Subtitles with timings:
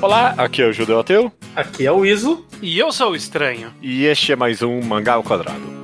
[0.00, 1.32] Olá, aqui é o Judeu Ateu.
[1.56, 2.46] Aqui é o Iso.
[2.62, 3.72] E eu sou o Estranho.
[3.82, 5.77] E este é mais um Mangá ao Quadrado.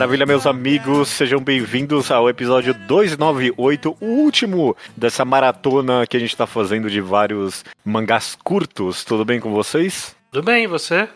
[0.00, 6.34] Maravilha, meus amigos, sejam bem-vindos ao episódio 298, o último dessa maratona que a gente
[6.34, 9.04] tá fazendo de vários mangás curtos.
[9.04, 10.16] Tudo bem com vocês?
[10.32, 11.06] Tudo bem, e você?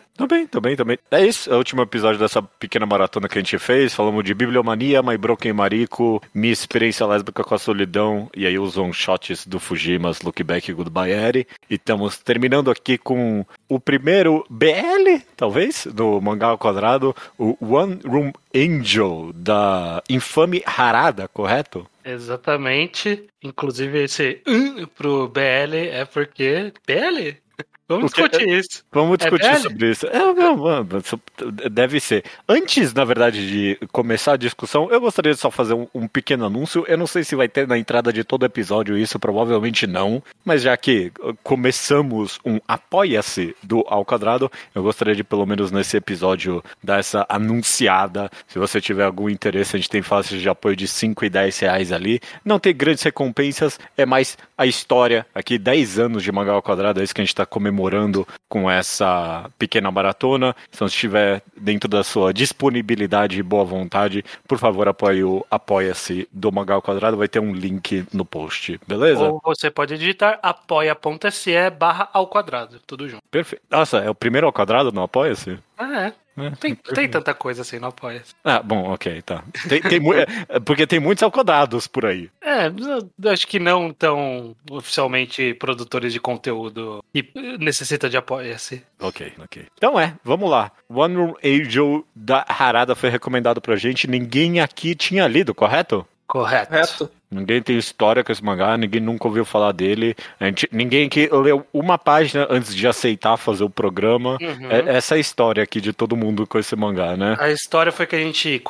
[0.61, 0.97] Bem, tô bem.
[1.11, 3.93] É isso, é o último episódio dessa pequena maratona que a gente fez.
[3.93, 8.77] Falamos de Bibliomania, My Broken Mariko, minha experiência lésbica com a solidão, e aí os
[8.77, 11.47] one-shots do Fujimas, Look Back e Goodbye Eri.
[11.69, 17.99] E estamos terminando aqui com o primeiro BL, talvez, do Mangá ao Quadrado, o One
[18.05, 21.85] Room Angel, da infame Harada, correto?
[22.05, 23.25] Exatamente.
[23.43, 26.71] Inclusive, esse uh, pro BL é porque.
[26.87, 27.44] BL?
[27.87, 28.27] Vamos O quê?
[28.27, 28.83] discutir isso.
[28.91, 29.57] Vamos discutir BL?
[29.59, 30.07] sobre isso.
[30.07, 30.19] É,
[30.55, 30.87] mano,
[31.71, 32.23] deve ser.
[32.49, 36.45] Antes, na verdade, de começar a discussão, eu gostaria de só fazer um, um pequeno
[36.45, 36.83] anúncio.
[36.87, 40.23] Eu não sei se vai ter na entrada de todo episódio isso, provavelmente não.
[40.43, 45.69] Mas já que uh, começamos um Apoia-se do Ao Quadrado, eu gostaria de, pelo menos
[45.71, 48.31] nesse episódio, dar essa anunciada.
[48.47, 51.59] Se você tiver algum interesse, a gente tem faixas de apoio de 5 e 10
[51.59, 52.19] reais ali.
[52.43, 55.23] Não tem grandes recompensas, é mais a história.
[55.35, 57.74] Aqui, 10 anos de Mangá ao Quadrado, é isso que a gente está comemorando
[58.47, 60.55] com essa pequena maratona.
[60.69, 66.27] Então, se estiver dentro da sua disponibilidade e boa vontade, por favor, apoie o Apoia-se
[66.31, 67.17] do Mangá ao Quadrado.
[67.17, 69.23] Vai ter um link no post, beleza?
[69.23, 72.79] Ou você pode digitar apoia.se barra ao quadrado.
[72.85, 73.21] Tudo junto.
[73.29, 73.63] Perfeito.
[73.69, 75.57] Nossa, é o primeiro ao quadrado no Apoia-se?
[75.77, 76.13] Ah, é.
[76.37, 76.49] É.
[76.51, 78.21] Tem, tem tanta coisa assim no apoia.
[78.43, 79.43] Ah, bom, ok, tá.
[79.69, 80.25] Tem, tem mu- é,
[80.65, 82.29] porque tem muitos ao quadrados por aí.
[82.41, 88.83] É, eu acho que não tão oficialmente produtores de conteúdo que necessita de apoia-se.
[88.99, 89.65] Ok, ok.
[89.77, 90.71] Então é, vamos lá.
[90.89, 94.07] One Room Angel da Harada foi recomendado pra gente.
[94.07, 96.05] Ninguém aqui tinha lido, correto?
[96.27, 96.69] Correto.
[96.71, 97.11] Correto?
[97.35, 100.15] Ninguém tem história com esse mangá, ninguém nunca ouviu falar dele.
[100.39, 104.37] Gente, ninguém que leu uma página antes de aceitar fazer o programa.
[104.41, 104.71] Uhum.
[104.71, 107.35] É, essa é a história aqui de todo mundo com esse mangá, né?
[107.39, 108.61] A história foi que a gente,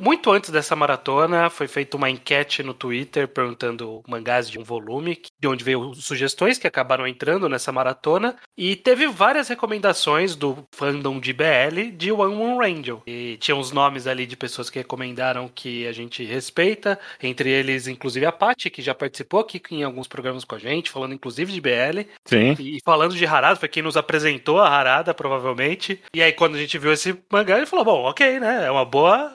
[0.00, 5.20] muito antes dessa maratona, foi feita uma enquete no Twitter perguntando mangás de um volume,
[5.38, 11.20] de onde veio sugestões que acabaram entrando nessa maratona, e teve várias recomendações do fandom
[11.20, 13.02] de BL de One Moon Angel.
[13.06, 17.67] E tinha uns nomes ali de pessoas que recomendaram que a gente respeita, entre eles,
[17.68, 21.52] inclusive, a Paty, que já participou aqui em alguns programas com a gente, falando inclusive
[21.52, 22.08] de BL.
[22.24, 22.56] Sim.
[22.58, 26.00] E falando de Harada, foi quem nos apresentou a Harada, provavelmente.
[26.14, 28.66] E aí, quando a gente viu esse mangá, ele falou: bom, ok, né?
[28.66, 29.32] É uma boa.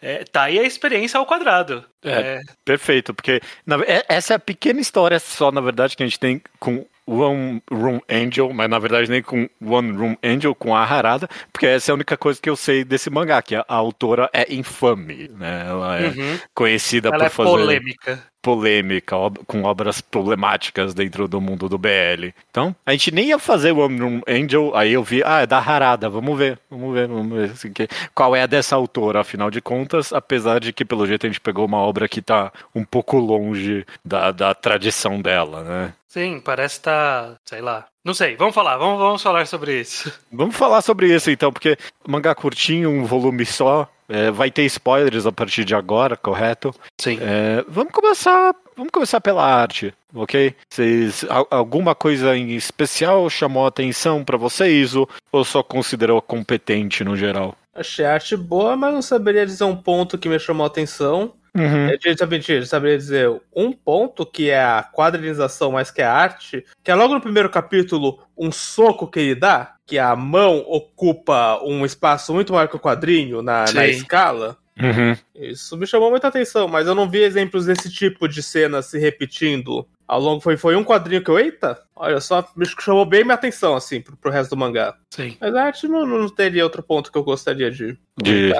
[0.00, 1.84] é, tá aí a experiência ao quadrado.
[2.10, 2.40] É.
[2.64, 6.18] Perfeito, porque na- é- essa é a pequena história só, na verdade, que a gente
[6.20, 10.82] tem com One Room Angel, mas na verdade nem com One Room Angel, com a
[10.82, 13.74] Harada, porque essa é a única coisa que eu sei desse mangá, que a, a
[13.76, 15.66] autora é infame, né?
[15.68, 16.38] Ela é Uhum.
[16.52, 18.24] conhecida Ela por é fazer polêmica.
[18.46, 22.32] Polêmica, com obras problemáticas dentro do mundo do BL.
[22.48, 26.08] Então, a gente nem ia fazer Room Angel, aí eu vi, ah, é da Harada,
[26.08, 29.60] vamos ver, vamos ver, vamos ver assim, que- qual é a dessa autora, afinal de
[29.60, 33.18] contas, apesar de que, pelo jeito, a gente pegou uma obra que tá um pouco
[33.18, 35.92] longe da, da tradição dela, né?
[36.16, 37.84] Sim, parece estar, sei lá.
[38.02, 40.10] Não sei, vamos falar, vamos, vamos falar sobre isso.
[40.32, 41.76] Vamos falar sobre isso então, porque
[42.08, 46.74] mangá curtinho, um volume só, é, vai ter spoilers a partir de agora, correto?
[46.98, 47.18] Sim.
[47.20, 48.54] É, vamos começar.
[48.76, 50.54] Vamos começar pela arte, ok?
[50.70, 56.22] Vocês, al- alguma coisa em especial chamou a atenção pra vocês ou, ou só considerou
[56.22, 57.54] competente no geral?
[57.74, 61.34] Achei a arte boa, mas não saberia dizer um ponto que me chamou a atenção.
[61.56, 61.88] Uhum.
[61.90, 66.64] Eu diria- saberia, saberia dizer um ponto que é a quadrinização mais que a arte,
[66.84, 71.60] que é logo no primeiro capítulo um soco que ele dá, que a mão ocupa
[71.64, 74.56] um espaço muito maior que o quadrinho na, na escala.
[74.78, 75.16] Uhum.
[75.34, 78.98] Isso me chamou muita atenção, mas eu não vi exemplos desse tipo de cena se
[78.98, 80.40] repetindo ao longo.
[80.42, 81.38] Foi, foi um quadrinho que eu.
[81.38, 81.80] Eita!
[81.94, 84.94] Olha só, me chamou bem minha atenção, assim, pro, pro resto do mangá.
[85.16, 85.36] Sim.
[85.40, 87.96] Mas a arte não, não teria outro ponto que eu gostaria de.
[88.18, 88.50] De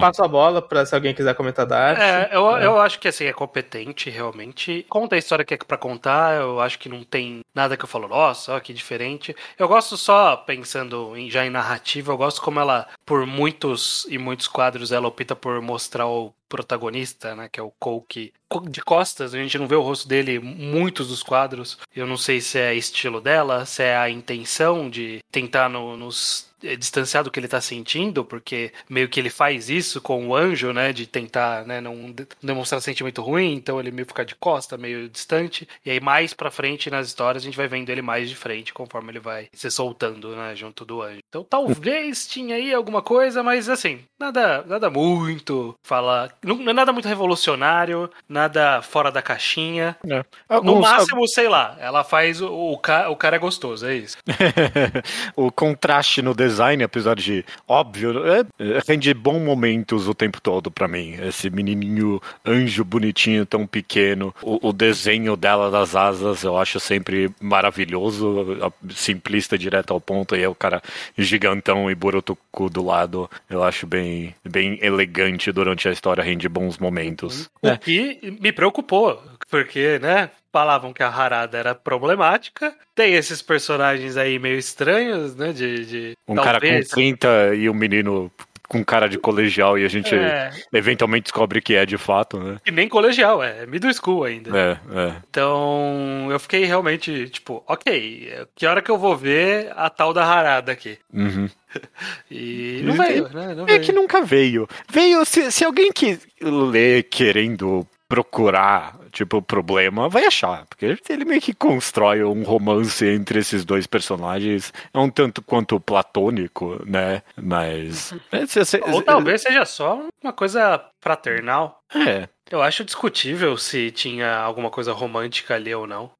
[0.00, 2.00] Passo a bola pra se alguém quiser comentar da arte.
[2.02, 4.84] É, eu, eu acho que assim, é competente, realmente.
[4.88, 6.34] Conta a história que é pra contar.
[6.34, 9.34] Eu acho que não tem nada que eu falo, nossa, ó, que diferente.
[9.58, 14.18] Eu gosto só, pensando em, já em narrativa, eu gosto como ela, por muitos e
[14.18, 17.48] muitos quadros, ela opta por mostrar o protagonista, né?
[17.50, 18.32] Que é o Coke.
[18.70, 21.78] De costas, a gente não vê o rosto dele em muitos dos quadros.
[21.94, 26.46] Eu não sei se é estilo dela, se é a intenção de tentar no- nos
[26.78, 30.72] distanciar do que ele tá sentindo, porque meio que ele faz isso com o anjo,
[30.72, 30.92] né?
[30.92, 35.08] De tentar, né, não de- demonstrar sentimento ruim, então ele meio fica de costa, meio
[35.08, 35.68] distante.
[35.84, 38.72] E aí, mais pra frente nas histórias, a gente vai vendo ele mais de frente,
[38.72, 41.20] conforme ele vai se soltando, né, junto do anjo.
[41.28, 46.30] Então talvez tinha aí alguma coisa, mas assim, nada, nada muito fala.
[46.44, 49.96] Não, não é nada muito revolucionário, nada fora da caixinha.
[50.04, 53.94] No Alguns- máximo, sei lá, ela faz o, o, ca- o cara é gostoso, é
[53.94, 54.16] isso.
[55.36, 60.70] o contraste no design, apesar de óbvio, é, é, rende bons momentos o tempo todo
[60.70, 61.16] pra mim.
[61.20, 64.34] Esse menininho anjo bonitinho, tão pequeno.
[64.42, 70.34] O, o desenho dela das asas eu acho sempre maravilhoso, simplista, direto ao ponto.
[70.34, 70.82] E é o cara
[71.16, 73.30] gigantão e Borutoku do lado.
[73.48, 77.50] Eu acho bem, bem elegante durante a história, rende bons momentos.
[77.62, 80.30] O que me preocupou, porque, né?
[80.52, 82.74] Falavam que a Harada era problemática.
[82.94, 85.52] Tem esses personagens aí meio estranhos, né?
[85.52, 85.84] De.
[85.84, 88.30] de Um cara com talvez- 30 e um menino
[88.66, 92.58] com cara de colegial e a gente É, eventualmente descobre que é de fato, né?
[92.66, 94.50] e nem colegial, é middle school ainda.
[94.58, 95.12] É, é.
[95.30, 100.22] Então, eu fiquei realmente, tipo, ok, que hora que eu vou ver a tal da
[100.22, 100.98] Harada aqui?
[101.12, 101.48] Uhum.
[102.30, 103.54] E não veio, né?
[103.54, 103.80] Não É veio.
[103.82, 104.68] que nunca veio.
[104.90, 110.64] Veio, se, se alguém que lê querendo procurar, tipo, problema, vai achar.
[110.66, 114.72] Porque ele meio que constrói um romance entre esses dois personagens.
[114.92, 117.22] É um tanto quanto platônico, né?
[117.36, 118.12] Mas.
[118.32, 121.80] é, Ou talvez seja só uma coisa fraternal.
[121.94, 122.28] É.
[122.50, 126.10] Eu acho discutível se tinha alguma coisa romântica ali ou não.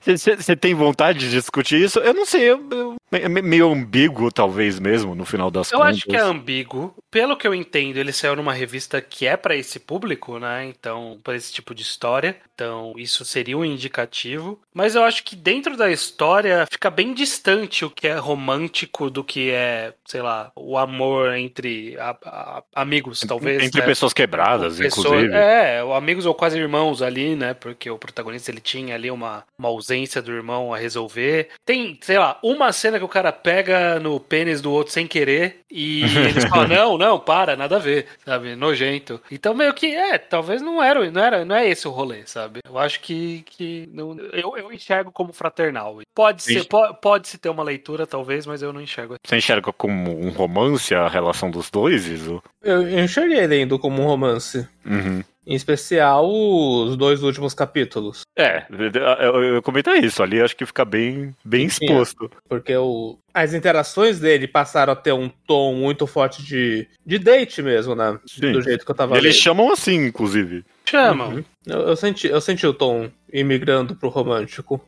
[0.00, 1.98] Você tem vontade de discutir isso?
[2.00, 2.50] Eu não sei.
[2.50, 5.96] eu- eu- é me- meio ambíguo, talvez mesmo, no final das Eu contas.
[5.96, 6.94] acho que é ambíguo.
[7.10, 10.64] Pelo que eu entendo, ele saiu numa revista que é pra esse público, né?
[10.66, 12.36] Então, pra esse tipo de história.
[12.54, 14.60] Então, isso seria um indicativo.
[14.72, 19.24] Mas eu acho que dentro da história fica bem distante o que é romântico do
[19.24, 23.62] que é, sei lá, o amor entre a- a- amigos, talvez.
[23.62, 23.86] Entre né?
[23.86, 25.34] pessoas quebradas, Pessoa- inclusive.
[25.34, 27.54] É, amigos ou quase irmãos ali, né?
[27.54, 31.48] Porque o protagonista ele tinha ali uma, uma ausência do irmão a resolver.
[31.64, 35.60] Tem, sei lá, uma cena que o cara pega no pênis do outro sem querer
[35.70, 38.54] e eles falam: não, não, para, nada a ver, sabe?
[38.54, 39.20] Nojento.
[39.30, 42.60] Então meio que é, talvez não era, não era, não é esse o rolê, sabe?
[42.64, 46.00] Eu acho que, que não, eu, eu enxergo como fraternal.
[46.14, 46.68] Pode ser, Isso.
[46.68, 49.14] po- pode se ter uma leitura talvez, mas eu não enxergo.
[49.24, 52.42] Você enxerga como um romance a relação dos dois, Iso?
[52.62, 54.66] Eu eu enxerguei ele indo como um romance.
[54.84, 55.22] Uhum.
[55.46, 58.22] Em especial os dois últimos capítulos.
[58.36, 61.84] É, eu, eu, eu comentei isso ali, acho que fica bem, bem Sim.
[61.84, 62.30] exposto.
[62.48, 67.62] Porque o, as interações dele passaram a ter um tom muito forte de, de date
[67.62, 68.18] mesmo, né?
[68.26, 68.52] Sim.
[68.52, 70.64] Do jeito que eu tava Eles chamam assim, inclusive.
[70.84, 71.36] Chamam.
[71.36, 71.44] Uhum.
[71.66, 74.80] Eu, eu senti, eu senti o tom imigrando pro romântico.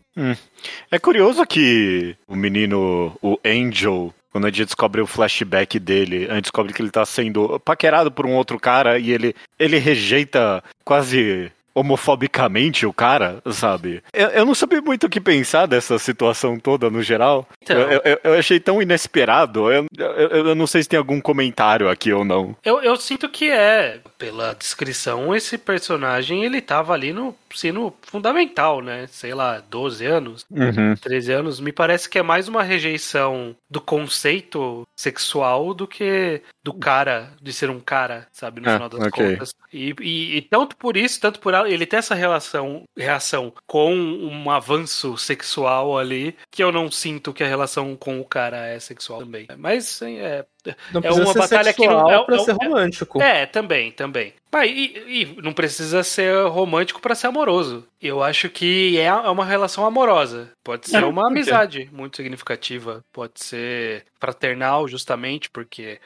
[0.90, 6.34] É curioso que o menino, o Angel, quando a gente descobre o flashback dele, a
[6.34, 10.64] gente descobre que ele tá sendo paquerado por um outro cara e ele, ele rejeita
[10.84, 14.02] quase homofobicamente o cara, sabe?
[14.12, 17.48] Eu, eu não sabia muito o que pensar dessa situação toda no geral.
[17.62, 17.78] Então.
[17.78, 19.70] Eu, eu- eu achei tão inesperado.
[19.72, 22.54] Eu, eu, eu não sei se tem algum comentário aqui ou não.
[22.64, 28.80] Eu, eu sinto que é, pela descrição, esse personagem ele tava ali no sino fundamental,
[28.80, 29.06] né?
[29.08, 30.94] Sei lá, 12 anos, Uhum.
[30.96, 31.60] 13 anos.
[31.60, 37.52] Me parece que é mais uma rejeição do conceito sexual do que do cara, de
[37.52, 38.60] ser um cara, sabe?
[38.60, 39.30] No Ah, final das ok.
[39.32, 39.52] contas.
[39.72, 44.50] E, e- e tanto por isso, tanto por ele ter essa relação, reação com um
[44.50, 49.20] avanço sexual ali, que eu não sinto que a relação com o cara é sexual
[49.20, 49.46] também.
[49.58, 50.44] Mas é,
[50.92, 53.22] Não É uma batalha que não- é- pra é- ser é- romântico.
[53.22, 54.32] É, também, também.
[54.50, 57.86] Mas e, e não precisa ser romântico pra ser amoroso.
[58.02, 60.50] Eu acho que é é uma relação amorosa.
[60.64, 63.04] Pode ser É, uma amizade muito significativa.
[63.12, 65.98] Pode ser fraternal, justamente, porque,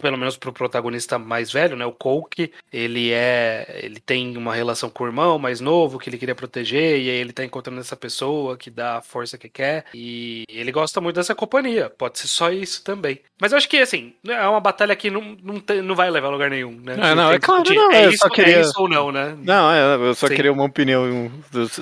[0.00, 1.84] pelo menos pro protagonista mais velho, né?
[1.84, 3.80] O Coke, ele é.
[3.82, 7.16] Ele tem uma relação com o irmão mais novo que ele queria proteger, e aí
[7.16, 9.84] ele tá encontrando essa pessoa que dá a força que quer.
[9.94, 11.90] E ele gosta muito dessa companhia.
[11.90, 13.20] Pode ser só isso também.
[13.40, 16.28] Mas eu acho que, assim, é uma batalha que não, não, tem- não vai levar
[16.28, 16.94] a lugar nenhum, né?
[16.94, 18.88] É, não, Tem é que claro, não, é eu isso, só queria- é isso ou
[18.88, 19.36] não, né?
[19.42, 20.34] Não, é, eu só Sim.
[20.36, 21.04] queria uma opinião,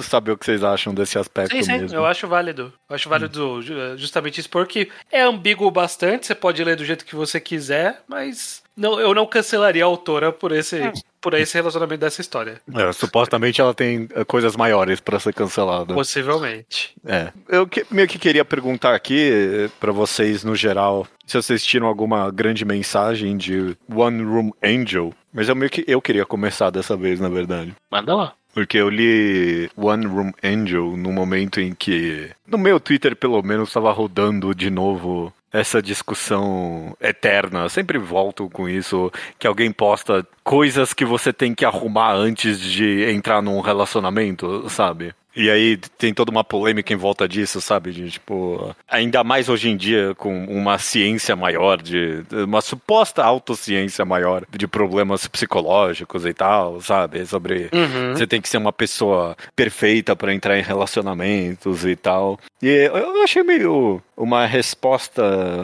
[0.03, 1.97] saber o que vocês acham desse aspecto Sim, sim, mesmo.
[1.97, 2.73] eu acho válido.
[2.89, 7.05] Eu acho válido ju- justamente isso, porque é ambíguo bastante, você pode ler do jeito
[7.05, 10.91] que você quiser, mas não, eu não cancelaria a autora por esse,
[11.21, 12.61] por esse relacionamento dessa história.
[12.75, 15.93] É, supostamente ela tem eh, coisas maiores pra ser cancelada.
[15.95, 16.95] Possivelmente.
[17.05, 17.33] É.
[17.49, 21.87] Eu que- meio que queria perguntar aqui eh, pra vocês no geral se vocês tiram
[21.87, 26.97] alguma grande mensagem de One Room Angel, mas eu meio que eu queria começar dessa
[26.97, 27.75] vez, na verdade.
[27.91, 28.33] Manda lá.
[28.53, 33.69] Porque eu li One Room Angel no momento em que, no meu Twitter pelo menos,
[33.69, 37.61] estava rodando de novo essa discussão eterna.
[37.61, 42.59] Eu sempre volto com isso, que alguém posta coisas que você tem que arrumar antes
[42.59, 45.15] de entrar num relacionamento, sabe?
[45.35, 47.91] E aí tem toda uma polêmica em volta disso, sabe?
[47.91, 54.05] De, tipo, ainda mais hoje em dia com uma ciência maior, de uma suposta autociência
[54.05, 57.25] maior de problemas psicológicos e tal, sabe?
[57.27, 58.15] Sobre Uhum.
[58.15, 62.39] você tem que ser uma pessoa perfeita para entrar em relacionamentos e tal.
[62.63, 65.23] E eu achei meio uma resposta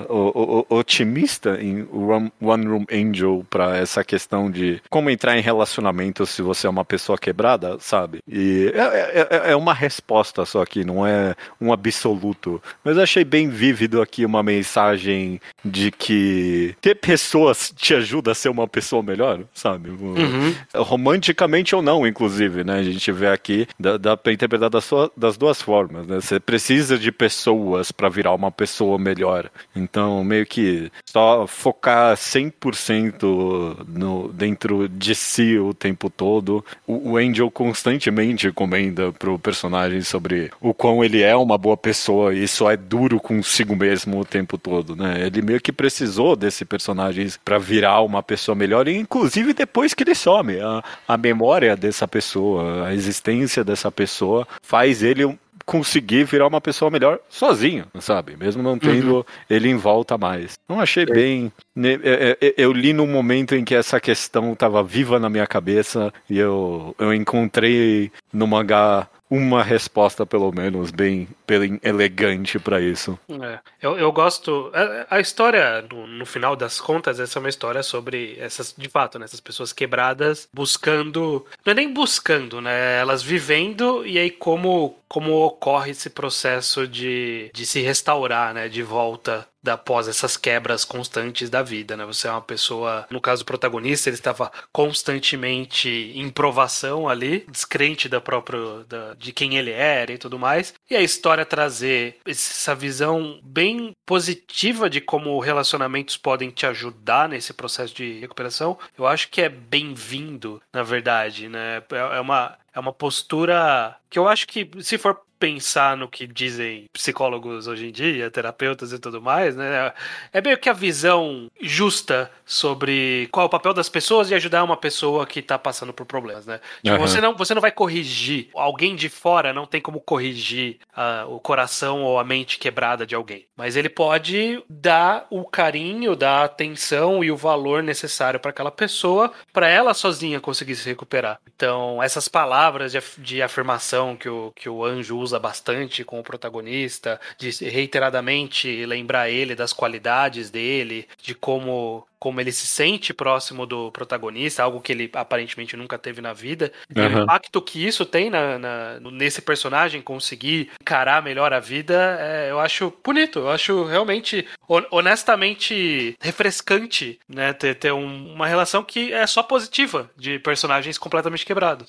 [0.08, 6.30] o- o- otimista em One Room Angel para essa questão de como entrar em relacionamentos
[6.30, 8.18] se você é uma pessoa quebrada, sabe?
[8.26, 12.60] E é, é- é- é uma resposta só aqui, não é um absoluto.
[12.84, 18.34] Mas eu achei bem vívido aqui uma mensagem de que ter pessoas te ajuda a
[18.34, 19.90] ser uma pessoa melhor, sabe?
[19.90, 20.54] Uhum.
[20.74, 22.78] romanticamente ou não, inclusive, né?
[22.78, 26.16] A gente vê aqui, dá, dá pra interpretar das, das duas formas, né?
[26.20, 29.50] Você precisa de pessoas pra virar uma pessoa melhor.
[29.74, 36.64] Então, meio que só focar 100% no, dentro de si o tempo todo.
[36.86, 42.34] O, o Angel constantemente comenta pro personagem sobre o quão ele é uma boa pessoa
[42.34, 45.26] e só é duro consigo mesmo o tempo todo, né?
[45.26, 50.14] Ele meio que precisou desse personagem pra virar uma pessoa melhor, inclusive depois que ele
[50.14, 55.38] some, a, a memória dessa pessoa, a existência dessa pessoa faz ele
[55.68, 58.34] conseguir virar uma pessoa melhor sozinho, sabe?
[58.38, 60.54] Mesmo não tendo ele em volta mais.
[60.66, 61.52] Não achei bem.
[61.76, 65.46] né, é, é, Eu li num momento em que essa questão estava viva na minha
[65.46, 72.80] cabeça e eu, eu encontrei no mangá uma resposta, pelo menos, bem, bem elegante pra
[72.80, 73.18] isso.
[73.42, 74.70] É, eu, eu gosto.
[74.74, 78.88] A, a história, no, no final das contas, essa é uma história sobre essas, de
[78.88, 81.44] fato, né, essas pessoas quebradas buscando.
[81.64, 82.98] Não é nem buscando, né?
[82.98, 88.68] Elas vivendo e aí como, como ocorre esse processo de, de se restaurar, né?
[88.68, 92.04] De volta após essas quebras constantes da vida, né?
[92.04, 98.08] Você é uma pessoa, no caso do protagonista, ele estava constantemente em provação ali, descrente
[98.08, 98.58] da própria
[98.88, 100.74] da- de quem ele era e tudo mais.
[100.90, 107.52] E a história trazer essa visão bem positiva de como relacionamentos podem te ajudar nesse
[107.52, 111.82] processo de recuperação, eu acho que é bem-vindo, na verdade, né?
[111.92, 116.26] É é uma é uma postura que eu acho que se for pensar no que
[116.26, 119.92] dizem psicólogos hoje em dia, terapeutas e tudo mais, né?
[120.32, 124.64] É meio que a visão justa sobre qual é o papel das pessoas e ajudar
[124.64, 126.60] uma pessoa que tá passando por problemas, né?
[126.82, 127.06] Tipo, Aham.
[127.06, 128.48] você, não, você não vai corrigir.
[128.54, 133.14] Alguém de fora não tem como corrigir ah, o coração ou a mente quebrada de
[133.14, 133.46] alguém.
[133.56, 138.70] Mas ele pode dar o carinho, dar a atenção e o valor necessário para aquela
[138.70, 141.38] pessoa, para ela sozinha conseguir se recuperar.
[141.54, 146.22] Então, essas palavras de, de afirmação que o, que o anjo usa bastante com o
[146.22, 153.64] protagonista, de reiteradamente lembrar ele das qualidades dele, de como como ele se sente próximo
[153.66, 158.04] do protagonista, algo que ele aparentemente nunca teve na vida, e o impacto que isso
[158.04, 163.50] tem na, na- nesse personagem conseguir encarar melhor a vida, é, eu acho bonito, eu
[163.50, 170.10] acho realmente, hon- honestamente, refrescante, né, ter, ter um- uma relação que é só positiva,
[170.16, 171.88] de personagens completamente quebrados.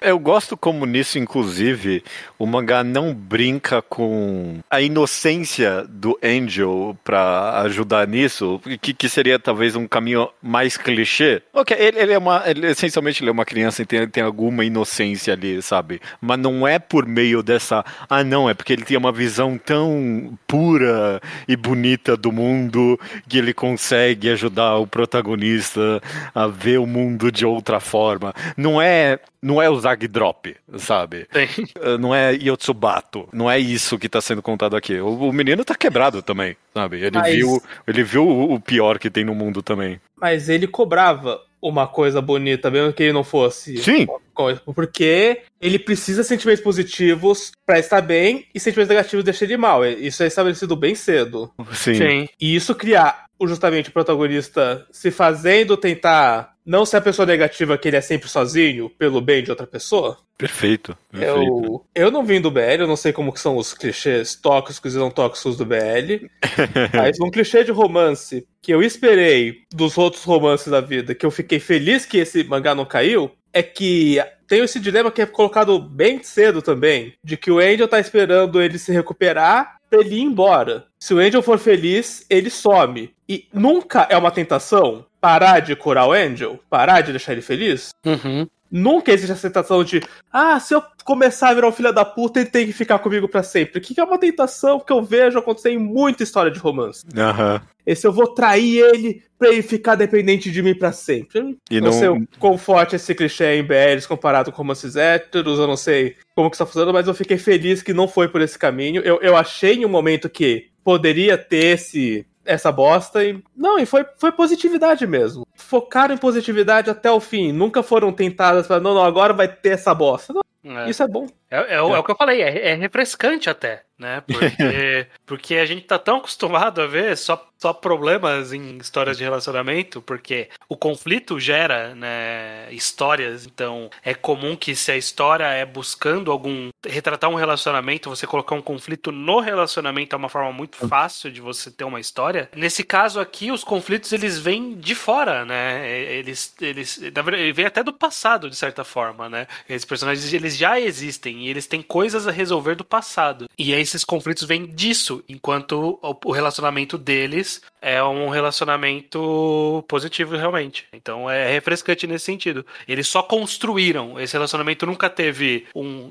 [0.00, 2.02] Eu gosto como nisso, inclusive,
[2.38, 9.38] o mangá não brinca com a inocência do Angel pra ajudar nisso, que, que seria
[9.38, 11.42] talvez um caminho mais clichê.
[11.52, 12.42] Ok, ele, ele é uma.
[12.46, 16.00] ele- essencialmente ele é uma criança e tem, tem alguma inocência ali, sabe?
[16.20, 17.84] Mas não é por meio dessa.
[18.08, 22.98] Ah, não, é porque ele tem uma visão tão pura e bonita do mundo
[23.28, 26.02] que ele consegue ajudar o protagonista
[26.34, 28.34] a ver o mundo de outra forma.
[28.56, 29.18] Não é.
[29.42, 31.26] Não é o Zag Drop, sabe?
[31.32, 31.48] Tem.
[31.82, 33.26] Uh, Não é Yotsubato.
[33.32, 35.00] Não é isso que tá sendo contado aqui.
[35.00, 36.98] O, o menino tá quebrado também, sabe?
[37.00, 40.00] Ele Mas- viu, ele viu o, o pior que tem no mundo também.
[40.20, 43.76] Mas ele cobrava uma coisa bonita, mesmo que ele não fosse.
[43.78, 44.06] Sim.
[44.32, 49.56] coisa, Porque ele precisa de sentimentos positivos pra estar bem e sentimentos negativos deixam ele
[49.56, 49.84] mal.
[49.84, 51.52] Isso é estabelecido bem cedo.
[51.72, 51.94] Sim.
[51.94, 52.28] Sim.
[52.40, 57.88] E isso criar justamente o protagonista se fazendo tentar não ser a pessoa negativa que
[57.88, 60.18] ele é sempre sozinho, pelo bem de outra pessoa.
[60.38, 60.96] Perfeito.
[61.10, 61.36] perfeito.
[61.36, 64.94] Eu, eu não vim do BL, eu não sei como que são os clichês tóxicos
[64.94, 66.26] e não tóxicos do BL.
[66.94, 71.30] mas um clichê de romance que eu esperei dos outros romances da vida, que eu
[71.30, 75.78] fiquei feliz que esse mangá não caiu, é que tem esse dilema que é colocado
[75.78, 80.22] bem cedo também, de que o Angel tá esperando ele se recuperar pra ele ir
[80.22, 80.86] embora.
[80.98, 83.12] Se o Angel for feliz, ele some.
[83.28, 87.90] E nunca é uma tentação parar de curar o Angel, parar de deixar ele feliz.
[88.06, 88.48] Uhum.
[88.70, 90.00] Nunca existe a sensação de,
[90.32, 93.28] ah, se eu começar a virar um filho da puta, ele tem que ficar comigo
[93.28, 93.80] pra sempre.
[93.80, 97.04] Que é uma tentação que eu vejo acontecer em muita história de romance.
[97.16, 97.60] Aham.
[97.84, 101.56] Esse eu vou trair ele pra ele ficar dependente de mim pra sempre.
[101.70, 101.92] E não não.
[101.92, 105.76] sei o quão forte esse clichê é em BLs comparado com romances héteros, eu não
[105.76, 109.02] sei como que está funcionando, mas eu fiquei feliz que não foi por esse caminho.
[109.02, 113.42] Eu, eu achei em um momento que poderia ter esse, essa bosta e.
[113.56, 115.46] Não, e foi, foi positividade mesmo.
[115.54, 117.52] Focaram em positividade até o fim.
[117.52, 120.32] Nunca foram tentadas para não, não, agora vai ter essa bosta.
[120.32, 120.90] Não, É.
[120.90, 121.26] Isso é bom.
[121.50, 124.22] É, é o, é o que eu falei, é, é refrescante até, né?
[124.26, 129.24] Porque, porque a gente tá tão acostumado a ver só, só problemas em histórias de
[129.24, 135.66] relacionamento, porque o conflito gera né, histórias, então é comum que se a história é
[135.66, 136.70] buscando algum.
[136.86, 141.40] retratar um relacionamento, você colocar um conflito no relacionamento é uma forma muito fácil de
[141.40, 142.48] você ter uma história.
[142.56, 145.86] Nesse caso aqui, os conflitos eles vêm de fora, né?
[145.90, 149.46] Eles, eles, na verdade, ele vem até do passado, de certa forma, né?
[149.68, 153.46] Esses personagens eles já existem e eles têm coisas a resolver do passado.
[153.58, 160.36] E aí esses conflitos vêm disso, enquanto o, o relacionamento deles é um relacionamento positivo
[160.36, 160.86] realmente.
[160.92, 162.64] Então é refrescante nesse sentido.
[162.86, 164.18] Eles só construíram.
[164.20, 166.10] Esse relacionamento nunca teve um.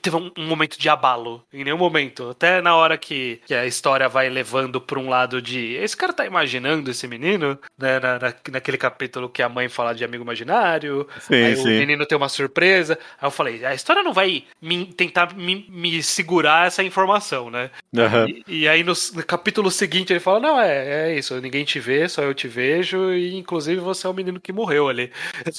[0.00, 1.42] Teve um, um momento de abalo.
[1.52, 2.30] Em nenhum momento.
[2.30, 5.74] Até na hora que, que a história vai levando pra um lado de.
[5.74, 7.98] Esse cara tá imaginando esse menino, né?
[8.00, 11.06] na- na- naquele capítulo que a mãe fala de amigo imaginário.
[11.20, 11.78] Sim, aí o sim.
[11.78, 12.98] menino tem uma surpresa.
[13.20, 14.44] Aí eu falei, a história não vai
[14.76, 17.70] me- tentar me, me segurar essa informação, né?
[17.96, 18.26] Aham.
[18.28, 21.80] E, e aí no, no capítulo seguinte ele fala: Não, é, é isso, ninguém te
[21.80, 25.10] vê, só eu te vejo, e inclusive você é o menino que morreu ali.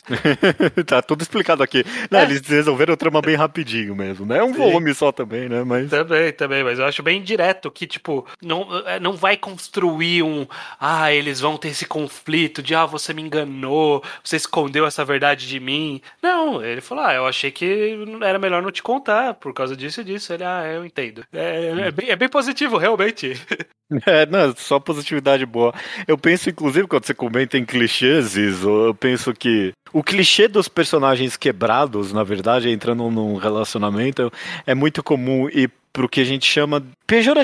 [0.86, 1.84] tá tudo explicado aqui.
[2.10, 2.24] Não, É.
[2.24, 4.38] Eles resolveram o trama bem rapidinho mesmo, né?
[4.40, 4.60] É um Sim.
[4.60, 5.64] volume só também, né?
[5.64, 5.90] Mas.
[5.90, 10.48] Também, também, mas eu acho bem direto que, tipo, não, é, não vai construir um.
[10.80, 15.48] Ah, eles vão ter esse conflito de, ah, você me enganou, você escondeu essa verdade
[15.48, 16.02] de mim.
[16.22, 19.01] Não, ele falou, ah, eu achei que era melhor não te contar
[19.40, 20.34] por causa disso e disso.
[20.34, 21.24] Ele, ah, eu entendo.
[21.32, 23.34] É, é, bem, é bem positivo, realmente.
[24.06, 25.74] É, não, só positividade boa.
[26.08, 30.70] Eu penso, inclusive, quando você comenta em clichês, Iso, eu penso que o clichê dos
[30.70, 34.32] personagens quebrados, na verdade, entrando num relacionamento,
[34.66, 36.84] é muito comum e pro que a gente chama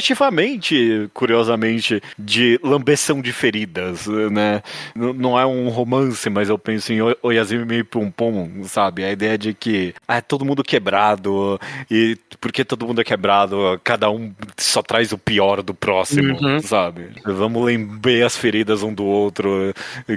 [0.07, 4.61] pejorativamente, curiosamente, de lambeção de feridas, né?
[4.95, 9.03] N- Não é um romance, mas eu penso em Oyazumi Pum Pum, sabe?
[9.03, 11.59] A ideia de que ah, é todo mundo quebrado
[11.91, 16.59] e porque todo mundo é quebrado, cada um só traz o pior do próximo, Uhum.
[16.61, 17.07] sabe?
[17.25, 19.73] Vamos lembrar as feridas um do outro,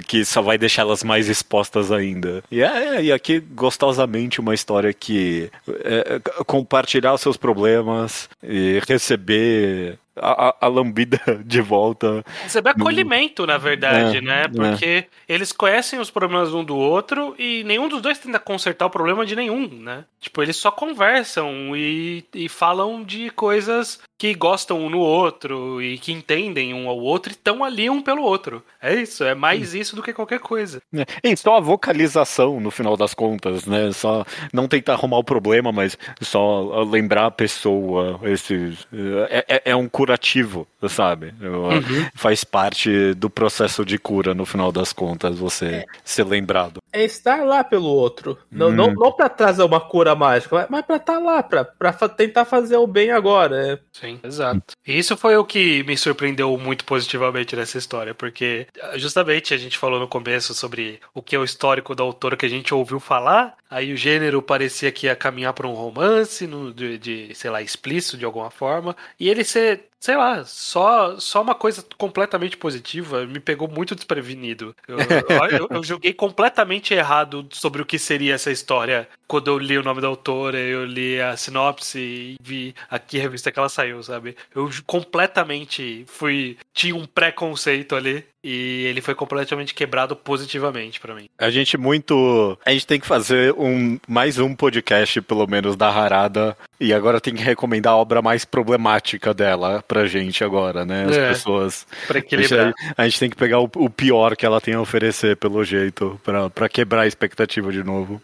[0.07, 2.43] que só vai deixá-las mais expostas ainda.
[2.51, 5.49] E, é, e aqui, gostosamente, uma história que
[5.83, 12.23] é, é, compartilhar os seus problemas e receber a, a- lambida de volta.
[12.43, 14.43] Receber acolhimento, na verdade, É, né?
[14.43, 14.47] é.
[14.47, 18.89] Porque eles conhecem os problemas um do outro e nenhum dos dois tenta consertar o
[18.89, 20.05] problema de nenhum, né?
[20.19, 25.97] Tipo, eles só conversam e, e falam de coisas que gostam um no outro e
[25.97, 28.63] que entendem um ao outro e estão ali um pelo outro.
[28.79, 30.79] É isso, é mais isso do que qualquer coisa.
[31.23, 33.91] E só a vocalização, no final das contas, né?
[33.91, 38.19] Só não tentar arrumar o problema, mas só lembrar a pessoa.
[38.23, 38.77] Esse,
[39.29, 41.33] é, é- é um curativo, sabe?
[41.39, 41.69] Eu-
[42.15, 46.80] Faz parte do processo de cura, no final das contas, você ser lembrado.
[46.93, 48.37] É estar lá pelo outro.
[48.49, 48.71] Não, Hum.
[48.73, 52.43] não, não pra trazer uma cura mágica, mas- pra estar lá, pra, pra fa- tentar
[52.45, 53.73] fazer o bem agora.
[53.73, 53.79] É.
[53.91, 54.73] Sim, exato.
[54.85, 59.77] E isso foi o que me surpreendeu muito positivamente nessa história, porque justamente a gente
[59.77, 62.99] falou no começo sobre o que é o histórico da autora que a gente ouviu
[62.99, 67.49] falar, aí o gênero parecia que ia caminhar para um romance, no, de, de, sei
[67.51, 72.57] lá, explícito de alguma forma, e ele ser sei lá, só, só uma coisa completamente
[72.57, 74.75] positiva me pegou muito desprevenido.
[74.87, 74.97] Eu,
[75.61, 79.83] eu, eu julguei completamente errado sobre o que seria essa história quando eu li o
[79.83, 84.03] nome da autora, eu li a sinopse e vi aqui a revista que ela saiu,
[84.03, 84.35] sabe?
[84.53, 86.57] Eu completamente fui.
[86.73, 91.27] Tinha um preconceito ali e ele foi completamente quebrado positivamente pra mim.
[91.37, 92.57] A gente muito.
[92.65, 96.57] A gente tem que fazer um mais um podcast, pelo menos, da Harada.
[96.79, 101.05] E agora tem que recomendar a obra mais problemática dela pra gente agora, né?
[101.05, 101.29] As É.
[101.29, 101.85] pessoas.
[102.07, 102.73] Pra A gente, equilibrar.
[102.97, 106.19] a gente tem que pegar o, o pior que ela tem a oferecer, pelo jeito,
[106.23, 108.19] pra, pra quebrar a expectativa de novo.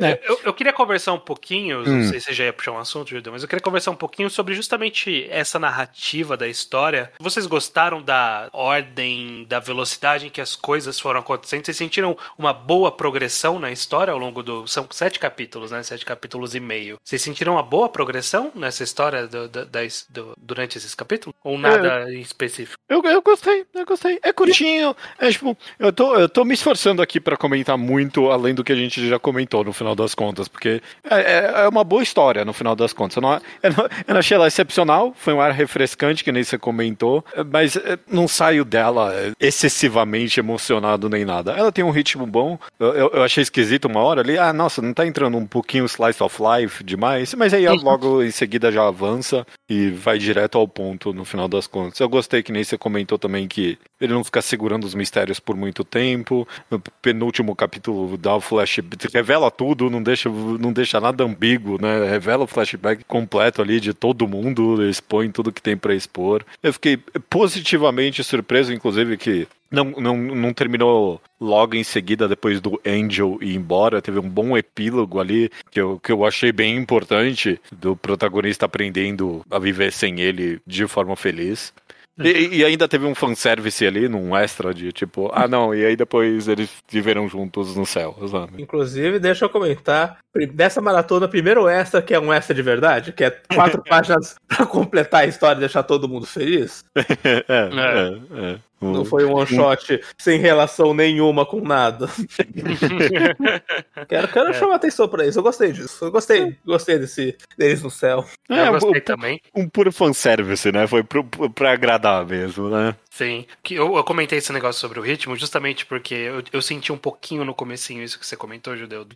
[0.00, 2.02] Eu, eu queria conversar um pouquinho, Hum.
[2.02, 3.96] não sei se você já ia puxar um assunto, Judeu, mas eu queria conversar um
[3.96, 7.10] pouquinho sobre justamente essa narrativa da história.
[7.18, 11.64] Vocês gostaram da ordem, da velocidade em que as coisas foram acontecendo?
[11.64, 14.66] Vocês sentiram uma boa progressão na história ao longo do.
[14.66, 15.82] São sete capítulos, né?
[15.82, 16.96] Sete capítulos e meio.
[17.04, 19.66] Vocês sentiram uma boa progressão nessa história do- do-
[20.10, 21.34] do- durante esses capítulos?
[21.42, 22.78] Ou nada em específico?
[22.88, 24.18] Eu, eu gostei, eu gostei.
[24.22, 28.54] É curtinho, é tipo, eu tô, eu tô me esforçando aqui pra comentar muito além
[28.54, 31.68] do que a gente já comentou no final final das contas, porque é, é- é
[31.68, 33.16] uma boa história no final das contas.
[33.16, 36.42] Eu não, eu não, eu não achei ela excepcional, foi um ar refrescante, que nem
[36.44, 41.52] você comentou, mas é, não saio dela é, excessivamente emocionado nem nada.
[41.52, 44.82] Ela tem um ritmo bom, eu, eu- eu achei esquisito uma hora ali, ah, nossa,
[44.82, 48.86] não tá entrando um pouquinho slice of life demais, mas aí logo em seguida já
[48.86, 51.98] avança e vai direto ao ponto no final das contas.
[52.00, 55.56] Eu gostei que nem você comentou também que ele não fica segurando os mistérios por
[55.56, 56.46] muito tempo.
[56.70, 58.80] No penúltimo capítulo dá o flash,
[59.12, 62.08] revela tudo, não deixa, não deixa nada ambíguo, né?
[62.08, 66.44] Revela o flashback completo ali de todo mundo, expõe tudo que tem pra expor.
[66.62, 66.96] Eu fiquei
[67.28, 73.54] positivamente surpreso, inclusive, que não, não, não terminou logo em seguida, depois do Angel ir
[73.54, 74.00] embora.
[74.00, 79.44] Teve um bom epílogo ali, que eu, que eu achei bem importante, do protagonista aprendendo
[79.50, 81.72] a viver sem ele de forma feliz.
[82.20, 85.94] E, e ainda teve um fanservice ali, num extra de tipo, ah não, e aí
[85.96, 88.60] depois eles viveram juntos no céu, sabe?
[88.62, 90.18] Inclusive, deixa eu comentar,
[90.52, 94.66] dessa maratona, primeiro extra, que é um extra de verdade, que é quatro páginas pra
[94.66, 96.84] completar a história e deixar todo mundo feliz.
[96.96, 98.52] é, é, é.
[98.54, 102.08] O- Não foi um one shot sem relação nenhuma com nada.
[104.08, 105.38] quero quero chamar atenção pra isso.
[105.38, 106.04] Eu gostei disso.
[106.04, 108.24] Eu gostei, gostei desse deles no céu.
[108.48, 109.40] É, eu um, gostei também.
[109.54, 110.86] um puro fanservice, né?
[110.86, 112.94] Foi pro, pro- pra agradar mesmo, né?
[113.10, 113.46] Sim.
[113.62, 116.98] Que eu, eu comentei esse negócio sobre o ritmo justamente porque eu, eu senti um
[116.98, 119.06] pouquinho no comecinho isso que você comentou, Judeu.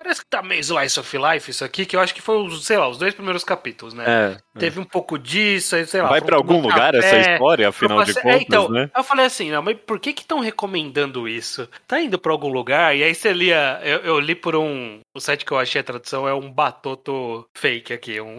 [0.00, 2.36] Pa- Parece que tá meio slice of life isso aqui, que eu acho que foi,
[2.42, 4.04] os, sei lá, os dois primeiros capítulos, né?
[4.56, 4.58] É.
[4.58, 6.08] Teve um pouco disso, aí, sei lá.
[6.08, 6.98] Vai pra algum um lugar café.
[7.20, 8.90] essa história, afinal de passei- é, contas, então, né?
[8.96, 11.68] Eu falei assim, não, mas por que que estão recomendando isso?
[11.86, 12.96] Tá indo pra algum lugar?
[12.96, 15.84] E aí você lia, eu, eu li por um, o site que eu achei a
[15.84, 18.38] tradução é um batoto fake aqui, um,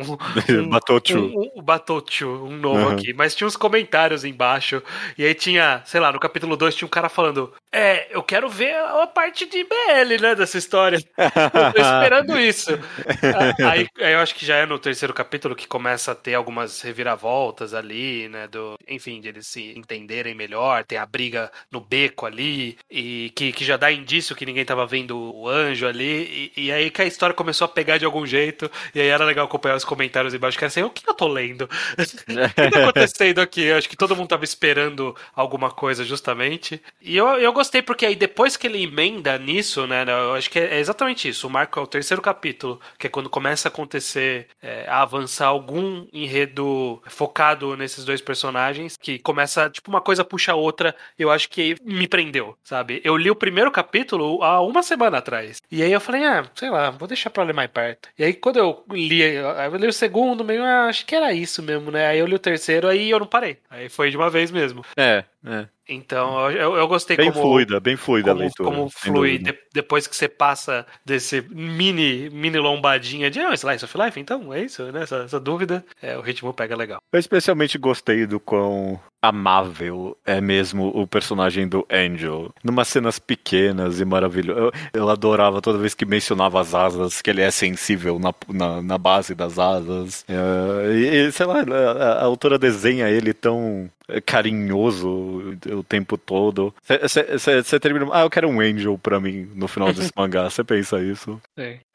[0.49, 1.17] um Batochu.
[1.19, 2.89] um, um Batochu, um novo Uhum.
[2.93, 3.13] aqui.
[3.13, 4.81] Mas tinha uns comentários embaixo.
[5.17, 8.49] E aí tinha, sei lá, no capítulo 2 tinha um cara falando: É, eu quero
[8.49, 10.99] ver a parte de BL, né, dessa história.
[11.53, 12.71] Eu tô esperando isso.
[13.69, 17.73] aí, eu acho que já é no terceiro capítulo que começa a ter algumas reviravoltas
[17.73, 18.47] ali, né?
[18.47, 20.83] Do, enfim, de eles se entenderem melhor.
[20.83, 22.77] Tem a briga no beco ali.
[22.89, 26.51] E que, que já dá indício que ninguém tava vendo o anjo ali.
[26.55, 28.69] E, e aí que a história começou a pegar de algum jeito.
[28.93, 30.57] E aí era legal acompanhar os comentários embaixo.
[30.57, 31.63] Que era assim, o que eu tô lendo?
[31.97, 33.63] o que tá acontecendo aqui?
[33.63, 36.81] Eu acho que todo mundo tava esperando alguma coisa justamente.
[37.01, 40.05] E eu, eu gostei porque aí depois que ele emenda nisso, né?
[40.07, 41.40] Eu acho que é exatamente isso.
[41.43, 45.47] O Marco é o terceiro capítulo, que é quando começa a acontecer, é, a avançar
[45.47, 50.95] algum enredo focado nesses dois personagens, que começa, tipo, uma coisa puxa a outra.
[51.17, 53.01] Eu acho que me prendeu, sabe?
[53.03, 55.61] Eu li o primeiro capítulo há uma semana atrás.
[55.71, 58.09] E aí eu falei, ah, sei lá, vou deixar pra ler mais perto.
[58.17, 61.61] E aí quando eu li, eu li o segundo, meio, ah, acho que era isso
[61.61, 62.07] mesmo, né?
[62.07, 63.57] Aí eu li o terceiro, aí eu não parei.
[63.69, 64.83] Aí foi de uma vez mesmo.
[64.97, 65.67] É, é.
[65.89, 68.69] Então, eu, eu- gostei Bem como fluida, bem fluida a como, leitura.
[68.69, 73.97] como flui de- depois que você passa desse mini mini lombadinha de ah, Slice of
[73.97, 75.03] Life, então é isso, né?
[75.03, 76.99] Essa, essa dúvida, é, o ritmo pega legal.
[77.11, 82.53] Eu especialmente gostei do quão amável é mesmo o personagem do Angel.
[82.63, 84.73] Numas cenas pequenas e maravilhosas.
[84.93, 88.81] Eu, eu adorava toda vez que mencionava as asas, que ele é sensível na, na,
[88.81, 90.25] na base das asas.
[90.27, 93.89] É, e, e, sei lá, a, a autora desenha ele tão
[94.25, 96.73] carinhoso o tempo todo.
[96.83, 98.07] Você termina.
[98.11, 100.49] Ah, eu quero um Angel pra mim no final desse mangá.
[100.49, 101.39] Você pensa isso?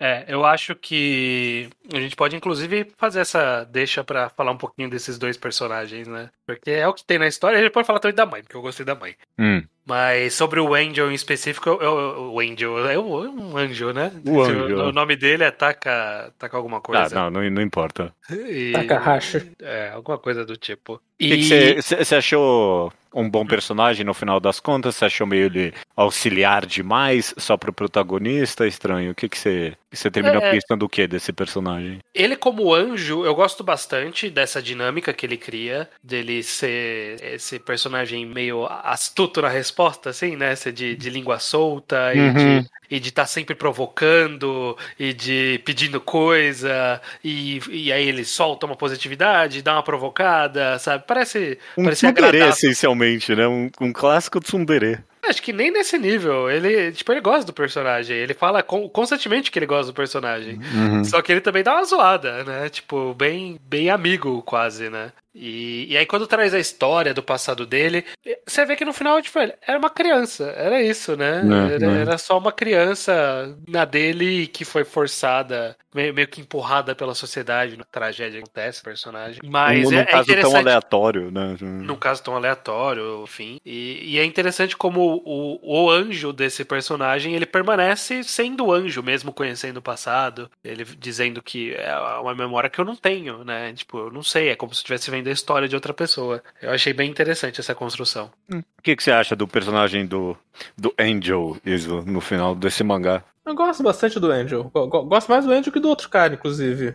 [0.01, 4.89] É, eu acho que a gente pode inclusive fazer essa deixa pra falar um pouquinho
[4.89, 6.31] desses dois personagens, né?
[6.47, 7.59] Porque é o que tem na história.
[7.59, 9.15] A gente pode falar também da mãe, porque eu gostei da mãe.
[9.39, 9.63] Hum.
[9.85, 14.11] Mas sobre o Angel em específico, eu, eu- o Angel é um, anjo, né?
[14.27, 14.75] O anjo.
[14.89, 17.15] O, nome dele é Taka, Taka alguma Ah, coisa.
[17.15, 18.13] não, não, não importa.
[18.31, 19.53] E- Takahashi.
[19.63, 20.95] É, alguma coisa do tipo.
[20.95, 24.97] O que você achou um bom personagem no final das contas?
[24.97, 28.67] Você achou meio ele auxiliar demais só pro protagonista?
[28.67, 29.13] Estranho.
[29.13, 30.51] O que você você terminou É.
[30.51, 31.99] pensando o que desse personagem?
[32.15, 38.27] Ele, como anjo, eu gosto bastante dessa dinâmica que ele cria, dele ser esse personagem
[38.27, 40.55] meio astuto na resposta, assim, né?
[40.57, 42.33] Ser de, de língua solta e Uhum.
[42.33, 48.65] de e de estar sempre provocando e de pedindo coisa e, e aí ele solta
[48.67, 51.05] uma positividade, dá uma provocada, sabe?
[51.07, 52.49] Parece, Um parece agradável.
[52.49, 53.47] essencialmente, né?
[53.47, 54.99] Um, um clássico tsundere.
[55.29, 56.49] Acho que nem nesse nível.
[56.49, 58.17] Ele, tipo, ele gosta do personagem.
[58.17, 60.61] Ele fala con- constantemente que ele gosta do personagem.
[60.73, 61.03] Uhum.
[61.05, 62.69] Só que ele também dá uma zoada, né?
[62.69, 65.11] Tipo, bem, bem amigo, quase, né?
[65.39, 68.05] E, e aí, quando traz a história do passado dele,
[68.47, 70.45] você vê que no final, tipo, ele era uma criança.
[70.57, 71.43] Era isso, né?
[71.71, 72.01] É, era, é.
[72.01, 77.77] era só uma criança na dele que foi forçada, meio, meio que empurrada pela sociedade.
[77.77, 79.41] Na tragédia que acontece, personagem.
[79.45, 80.57] Mas num, é, é caso tão interessante.
[80.57, 81.57] aleatório, né?
[81.61, 83.61] Num caso tão aleatório, enfim.
[83.65, 89.35] E, e é interessante como o, o anjo desse personagem, ele permanece sendo anjo, mesmo
[89.35, 90.51] conhecendo o passado.
[90.65, 93.75] Ele dizendo que é uma memória que eu não tenho, né?
[93.75, 96.43] Tipo, eu não sei, é como se estivesse vendo a história de outra pessoa.
[96.61, 98.31] Eu achei bem interessante essa construção.
[98.51, 100.37] O que, que você acha do personagem do,
[100.77, 103.23] do Angel, Iso, no final desse mangá?
[103.47, 104.65] Eu gosto bastante do Angel.
[104.75, 106.95] Go- go- Gosto mais do Angel que do outro cara, inclusive.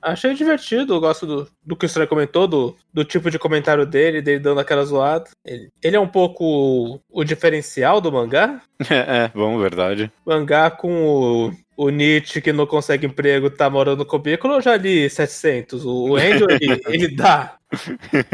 [0.00, 3.84] Achei divertido, eu gosto do, do que o Stray comentou, do, do tipo de comentário
[3.84, 5.28] dele, dele dando aquela zoada.
[5.44, 8.62] Ele, ele é um pouco o diferencial do mangá.
[8.88, 10.10] é, é, bom, verdade.
[10.24, 11.52] Mangá com o,
[11.86, 15.84] o Nietzsche que não consegue emprego, tá morando no cubículo, eu já li 700.
[15.84, 17.56] O, o Angel, ele, ele dá.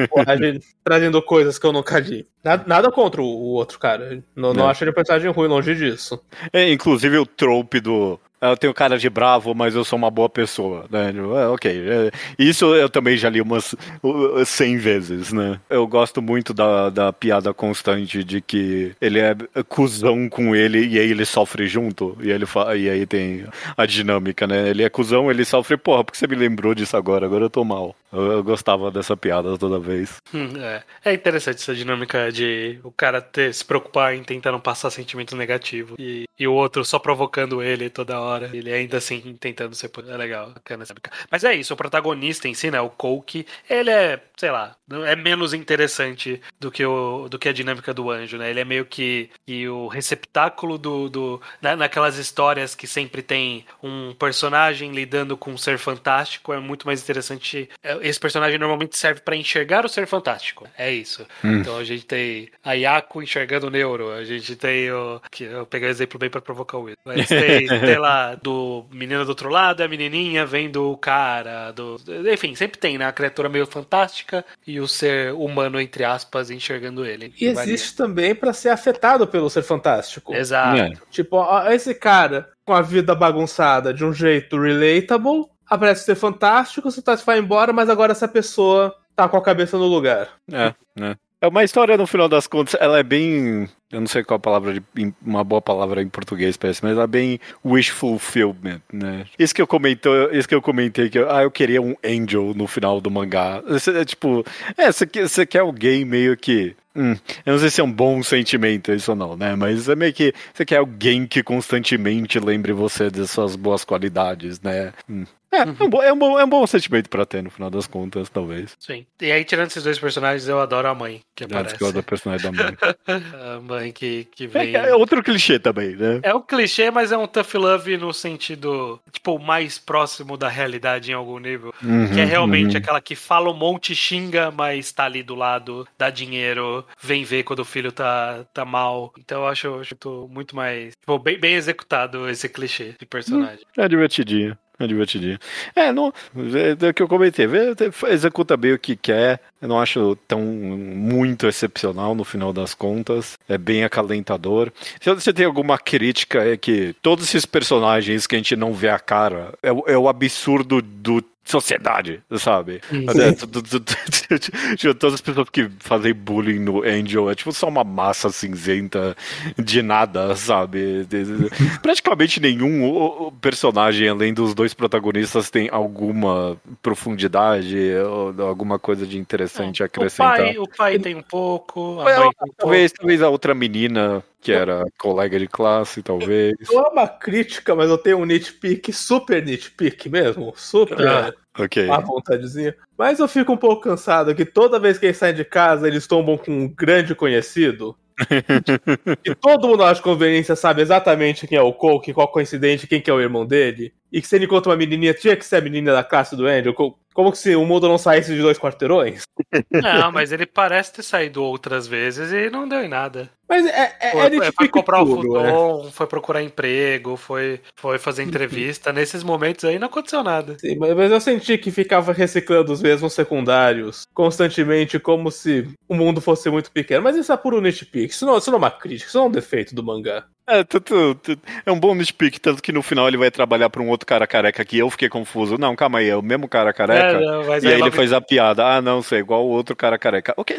[0.09, 2.27] Coragem, trazendo coisas que eu nunca li.
[2.45, 4.23] Nada, nada contra o, o outro cara.
[4.35, 4.71] Não, não É.
[4.71, 6.21] acho ele um personagem ruim, longe disso.
[6.53, 8.19] É, inclusive o trope do.
[8.41, 11.13] "Ah, Eu tenho cara de bravo, mas eu sou uma boa pessoa, né?
[11.13, 11.71] Tipo, é, ok.
[11.89, 15.61] é, isso eu também já li umas uh, 100 vezes, né?
[15.71, 19.37] Eu gosto muito da, da piada constante de que ele é
[19.69, 22.17] cuzão com ele e aí ele sofre junto.
[22.21, 23.45] E, ele fa- e aí tem
[23.77, 24.69] a dinâmica, né?
[24.69, 27.25] Ele é cuzão, ele sofre, porra, por que você me lembrou disso agora?
[27.27, 27.95] Agora eu tô mal.
[28.13, 30.17] Eu, gostava dessa piada toda vez.
[30.35, 30.83] Hum, É.
[31.05, 35.35] é interessante essa dinâmica de o cara ter, se preocupar em tentar não passar sentimento
[35.37, 38.51] negativo e, e o outro só provocando ele toda hora.
[38.53, 39.91] Ele ainda assim tentando ser.
[40.09, 40.95] É legal, bacana essa.
[41.31, 42.81] Mas é isso, o protagonista em si, né?
[42.81, 47.53] O Coke, ele é, sei lá, é menos interessante do que, o, do que a
[47.53, 48.51] dinâmica do anjo, né?
[48.51, 51.09] Ele é meio que, que o receptáculo do.
[51.09, 56.59] do na, naquelas histórias que sempre tem um personagem lidando com um ser fantástico, é
[56.59, 57.69] muito mais interessante.
[57.83, 60.69] é, Esse personagem normalmente serve pra enxergar o ser fantástico.
[60.77, 61.27] É isso.
[61.43, 65.21] Então a gente tem a Yaku enxergando o Neuro, a gente tem o.
[65.31, 66.97] Que eu peguei o exemplo bem pra provocar o Will.
[67.05, 71.73] Mas tem, sei lá, do menino do outro lado, a menininha vendo o cara.
[71.73, 71.97] Do...
[72.33, 73.07] Enfim, sempre tem, né?
[73.07, 77.33] A criatura meio fantástica e o ser humano, entre aspas, enxergando ele.
[77.41, 80.35] E existe também pra ser afetado pelo ser fantástico.
[80.35, 80.81] Exato.
[80.81, 80.93] É.
[81.11, 86.91] Tipo, ó, esse cara com a vida bagunçada de um jeito relatable, aparece ser fantástico,
[86.91, 90.29] você tá vai embora, mas agora essa pessoa tá com a cabeça no lugar.
[90.51, 91.17] É, né?
[91.43, 93.69] É uma história, no final das contas, ela é bem.
[93.91, 97.03] Eu não sei qual a palavra, de, uma boa palavra em português parece, mas ela
[97.03, 99.27] é bem wish fulfillment, né?
[99.37, 102.55] Isso que eu comentei, isso que eu comentei, que eu, ah, eu queria um angel
[102.55, 103.61] no final do mangá.
[103.93, 104.45] É tipo,
[104.79, 106.77] é, você você quer alguém meio que.
[106.95, 109.57] hum, eu não sei se é um bom sentimento isso ou não, né?
[109.57, 114.61] Mas é meio que você quer alguém que constantemente lembre você das suas boas qualidades,
[114.61, 114.93] né?
[115.11, 115.25] Hum.
[115.53, 117.69] É, é, um bom, é, um bom, é um bom sentimento pra ter no final
[117.71, 118.75] das contas, talvez.
[118.81, 119.05] Sim.
[119.21, 121.75] E aí, tirando esses dois personagens, eu adoro a mãe que É, aparece.
[121.75, 122.77] discordo do personagem da mãe.
[123.57, 124.75] A mãe que, que É, vem.
[124.77, 126.21] é outro clichê também, né?
[126.23, 131.11] É um clichê, mas é um tough love no sentido, tipo, mais próximo da realidade
[131.11, 131.75] em algum nível.
[132.15, 136.09] que é realmente aquela que fala um monte, xinga, mas tá ali do lado, dá
[136.11, 139.13] dinheiro, vem ver quando o filho tá, tá mal.
[139.19, 140.95] Então eu acho, eu acho muito mais.
[141.01, 143.65] Tipo, bem, bem executado esse clichê de personagem.
[143.77, 144.57] É divertidinho.
[144.83, 145.39] É divertidinho.
[145.77, 147.47] É, não, é, o que eu comentei.
[147.47, 147.75] vê,
[148.09, 149.41] Executa bem o que quer.
[149.61, 153.39] Eu não acho tão muito excepcional no final das contas.
[153.49, 154.73] É bem acalentador.
[155.01, 158.89] Se você tem alguma crítica, é que todos esses personagens que a gente não vê
[158.89, 162.81] a cara é, é o absurdo do sociedade, sabe?
[163.07, 167.53] Até, tu- tu- tu- tu- Todas as pessoas que fazem bullying no Angel é tipo
[167.53, 169.17] só uma massa cinzenta
[169.59, 171.07] de nada, sabe?
[171.83, 177.77] Praticamente nenhum o- o personagem, além dos dois protagonistas, tem alguma profundidade
[178.07, 180.37] ou alguma coisa de interessante a O acrescentar.
[180.37, 183.55] pai, o pai tem um pouco, a É, mãe tem um talvez, talvez a outra
[183.55, 186.55] menina, que era colega de classe, talvez.
[186.69, 191.33] Não é uma crítica, mas eu tenho um nitpick, super nitpick mesmo, super Ah.
[191.59, 191.89] Ok.
[191.89, 192.75] à vontadezinha.
[192.99, 196.07] Mas eu fico um pouco cansado que toda vez que eles saem de casa, eles
[196.07, 197.97] tombam com um grande conhecido.
[199.25, 203.11] e todo mundo acha conveniência sabe exatamente quem é o Cole, qual coincidente, quem que
[203.11, 203.93] é o irmão dele.
[204.13, 206.47] E que se ele encontra uma menininha, tinha que ser a menina da classe do
[206.47, 206.75] Andrew.
[206.75, 209.23] co- Como que se o mundo não saísse de dois quarteirões?
[209.73, 213.29] Não, mas ele parece ter saído outras vezes e não deu em nada.
[213.49, 215.51] Mas é, é, Foi, é foi, comprar o puro, é.
[215.51, 218.93] futon, foi procurar emprego, foi, foi fazer entrevista.
[218.93, 220.57] Nesses momentos aí não aconteceu nada.
[220.59, 225.95] Sim, mas mas eu senti que ficava reciclando os mesmos secundários constantemente, como se o
[225.95, 227.03] mundo fosse muito pequeno.
[227.03, 228.11] Mas isso é puro nitpick.
[228.11, 230.25] Isso não, isso não é uma crítica, isso não é um defeito do mangá.
[230.47, 233.71] É, tu- tu- tu- é um bom nitpick, tanto que no final ele vai trabalhar
[233.71, 235.57] pra um outro cara careca que eu fiquei confuso.
[235.57, 237.19] Não, calma aí, é o mesmo cara careca.
[237.19, 238.67] É, não, e aí ele logo- fez a piada.
[238.67, 240.35] Ah, não, é igual o outro cara careca.
[240.37, 240.59] Ok,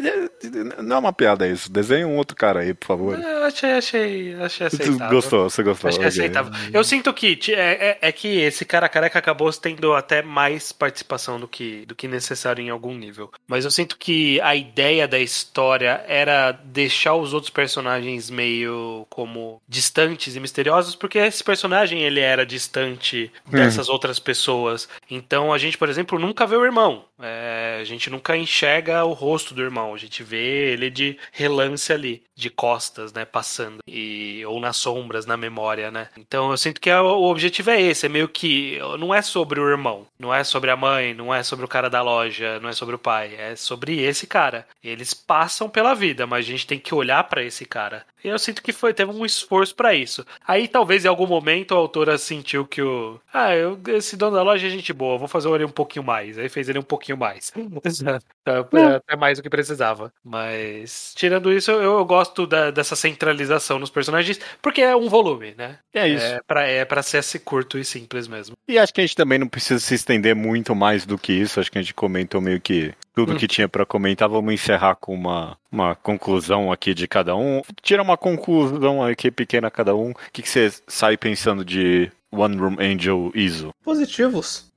[0.82, 1.70] não é uma piada isso.
[1.70, 3.18] Desenha um outro cara aí, por favor.
[3.20, 5.14] É, Eu achei, achei, achei Tu aceitável.
[5.16, 5.88] gostou, você gostou.
[5.88, 6.18] Acho que é ok.
[6.20, 6.52] aceitável.
[6.72, 11.38] Eu sinto que é, é- é que esse cara careca acabou tendo até mais participação
[11.38, 13.30] do que, do que necessário em algum nível.
[13.46, 19.60] Mas eu sinto que a ideia da história era deixar os outros personagens meio como
[19.74, 23.30] distantes e misteriosos, porque esse personagem ele era distante
[23.64, 24.88] dessas outras pessoas.
[25.10, 27.04] Então a gente, por exemplo, nunca vê o irmão.
[27.20, 29.92] É, a gente nunca enxerga o rosto do irmão.
[29.94, 35.26] A gente vê ele de relance ali, de costas, né, passando e ou nas sombras,
[35.26, 36.08] na memória, né.
[36.16, 39.58] Então eu sinto que é- o objetivo é esse, é meio que não é sobre
[39.60, 42.68] o irmão, não é sobre a mãe, não é sobre o cara da loja, não
[42.68, 44.66] é sobre o pai, é sobre esse cara.
[44.82, 48.04] Eles passam pela vida, mas a gente tem que olhar pra esse cara.
[48.24, 50.24] E eu sinto que foi teve um esforço pra isso.
[50.46, 54.42] Aí talvez em algum momento a autora sentiu que o ah, eu, esse dono da
[54.42, 56.38] loja é gente boa, vou fazer ele um pouquinho mais.
[56.38, 57.52] Aí fez ele um pouquinho mais.
[58.44, 60.12] Tá, é, Até mais do que precisava.
[60.22, 65.54] Mas, tirando isso, eu, eu gosto da- dessa centralização nos personagens, porque é um volume,
[65.56, 65.78] né?
[65.94, 66.26] É isso.
[66.26, 68.54] É pra, é pra ser esse curto e simples mesmo.
[68.68, 71.58] E acho que a gente também não precisa se estender muito mais do que isso.
[71.58, 73.36] Acho que a gente comentou meio que tudo Hum.
[73.36, 74.28] que tinha pra comentar.
[74.28, 77.62] Vamos encerrar com uma, uma conclusão aqui de cada um.
[77.82, 80.10] Tira uma conclusão aqui pequena cada um.
[80.10, 83.72] O que, que você sai pensando de One Room Angel ISO?
[83.84, 84.72] Positivos.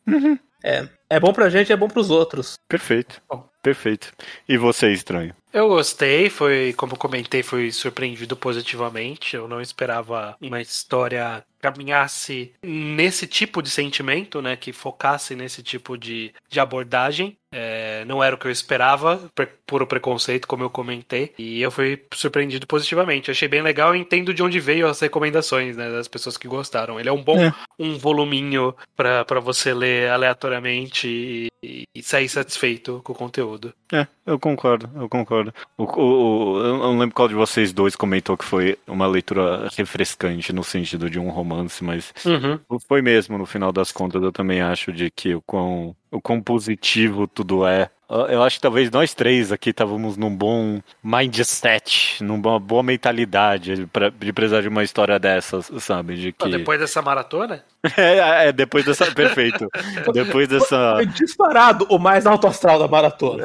[0.64, 2.56] É, é bom pra gente, é bom pros outros.
[2.68, 3.22] Perfeito.
[3.30, 3.48] Bom.
[3.62, 4.14] Perfeito.
[4.48, 5.36] E você, estranho?
[5.52, 9.36] Eu gostei, foi, como eu comentei, fui surpreendido positivamente.
[9.36, 14.56] Eu não esperava uma história caminhasse nesse tipo de sentimento, né?
[14.56, 17.36] Que focasse nesse tipo de, de abordagem.
[17.52, 21.34] É, não era o que eu esperava, por puro preconceito, como eu comentei.
[21.38, 23.32] E eu fui surpreendido positivamente.
[23.32, 25.90] Achei bem legal e entendo de onde veio as recomendações, né?
[25.90, 27.00] Das pessoas que gostaram.
[27.00, 27.54] Ele é um bom É.
[27.80, 31.48] um voluminho pra você ler aleatoriamente e,
[31.94, 33.74] e sair satisfeito com o conteúdo.
[33.92, 35.54] É, eu concordo, eu concordo.
[35.78, 39.68] O, o- o- eu não lembro qual de vocês dois comentou que foi uma leitura
[39.76, 42.80] refrescante no sentido de um romance, mas Uhum.
[42.88, 46.42] foi mesmo, no final das contas, eu também acho de que o quão, o quão
[46.42, 47.90] positivo tudo é.
[48.10, 53.86] Eu- acho que talvez nós três aqui estávamos num bom mindset, numa boa mentalidade de,
[53.86, 56.16] pra- de precisar de uma história dessas, sabe?
[56.16, 56.50] De que...
[56.50, 57.64] Depois dessa maratona?
[57.98, 59.12] É, é, depois dessa.
[59.12, 59.68] Perfeito.
[60.14, 60.96] Depois dessa.
[60.96, 63.44] Foi disparado o mais alto astral da maratona.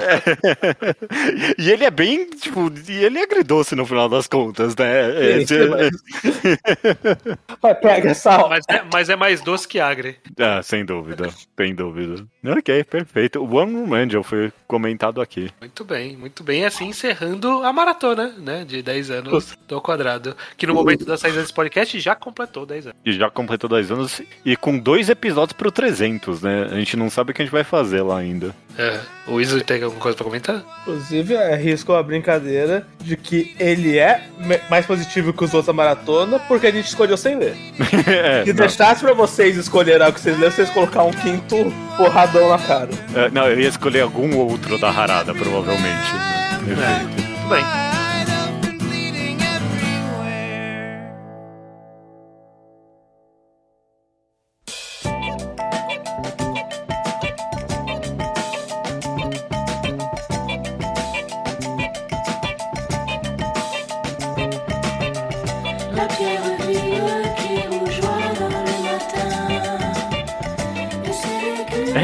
[1.59, 5.11] e ele é bem, tipo, e ele é agridoce no final das contas, né?
[5.11, 5.45] É,
[7.61, 8.49] Vai, pega, sal.
[8.49, 10.17] Mas é, mas é mais doce que agre.
[10.39, 12.27] Ah, sem dúvida, sem dúvida.
[12.45, 13.41] Ok, perfeito.
[13.41, 15.51] O One Room Angel foi comentado aqui.
[15.61, 16.65] Muito bem, muito bem.
[16.65, 18.65] Assim encerrando a maratona, né?
[18.65, 20.37] De 10 anos do quadrado.
[20.57, 22.99] Que no momento da saída desse podcast já completou 10 anos.
[23.05, 26.69] E já completou dois anos e com dois episódios pro 300, né?
[26.71, 28.55] A gente não sabe o que a gente vai fazer lá ainda.
[28.79, 28.99] É.
[29.27, 30.63] O Iso tem alguma coisa pra comentar?
[30.83, 34.23] Inclusive, arrisco a brincadeira de que ele é
[34.71, 37.55] mais positivo que os outros da maratona porque a gente escolheu sem ler.
[38.09, 41.57] é, Se não, deixasse pra vocês escolherem algo que vocês leram, vocês colocar um quinto
[41.97, 42.91] porradão na cara.
[43.15, 46.11] é, não, eu ia escolher algum outro da Harada, provavelmente.
[46.65, 47.23] Perfeito.
[47.43, 47.92] Tudo bem.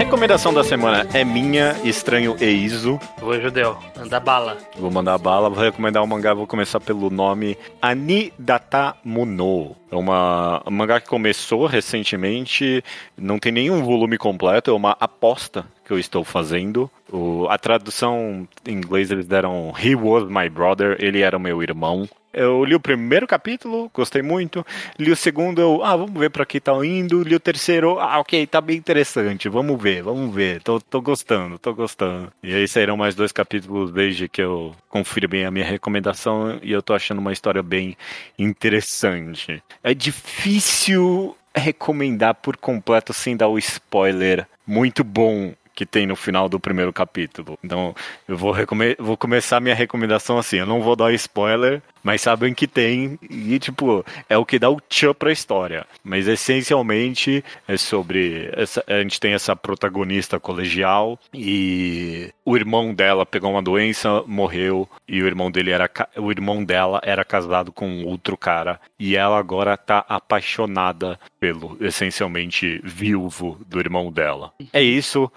[0.08, 2.98] Recomendação da semana é minha, Estranho Eizo.
[3.20, 4.56] Vou judeu, anda bala.
[4.74, 9.76] Vou mandar bala, vou recomendar o mangá, vou começar pelo nome Anidata Muno.
[9.92, 12.82] É uma, um mangá que começou recentemente,
[13.18, 16.90] não tem nenhum volume completo, é uma aposta que eu estou fazendo.
[17.12, 22.08] O- a tradução em inglês eles deram He was my brother, ele era meu irmão.
[22.32, 24.64] Eu li o primeiro capítulo, gostei muito.
[24.98, 27.22] Li o segundo, eu, ah, vamos ver pra que tá indo.
[27.22, 29.48] Li o terceiro, ah, ok, tá bem interessante.
[29.48, 30.62] Vamos ver, vamos ver.
[30.62, 32.32] Tô, tô gostando, tô gostando.
[32.42, 36.72] E aí saíram mais dois capítulos desde que eu confiro bem a minha recomendação e
[36.72, 37.96] eu tô achando uma história bem
[38.38, 39.62] interessante.
[39.82, 46.48] É difícil recomendar por completo sem dar o spoiler muito bom que tem no final
[46.48, 47.56] do primeiro capítulo.
[47.62, 47.94] Então,
[48.26, 48.52] eu vou,
[48.98, 50.56] vou começar minha recomendação assim.
[50.56, 54.70] Eu não vou dar spoiler, mas sabem que tem e, tipo, é o que dá
[54.70, 55.86] o tchan pra história.
[56.04, 58.50] Mas essencialmente é sobre.
[58.52, 64.88] Essa, a gente tem essa protagonista colegial e o irmão dela pegou uma doença, morreu,
[65.06, 65.90] e o irmão dele era.
[66.16, 68.80] O irmão dela era casado com outro cara.
[68.98, 74.52] E ela agora tá apaixonada pelo, essencialmente, viúvo do irmão dela.
[74.72, 75.30] É isso